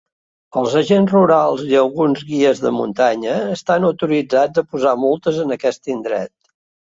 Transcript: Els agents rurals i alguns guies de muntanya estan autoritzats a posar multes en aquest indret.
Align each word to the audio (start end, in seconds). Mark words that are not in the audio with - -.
Els 0.59 0.75
agents 0.79 1.11
rurals 1.15 1.59
i 1.73 1.77
alguns 1.81 2.23
guies 2.29 2.63
de 2.63 2.71
muntanya 2.77 3.35
estan 3.57 3.85
autoritzats 3.91 4.61
a 4.63 4.67
posar 4.73 4.95
multes 5.03 5.39
en 5.47 5.57
aquest 5.57 5.93
indret. 5.97 6.35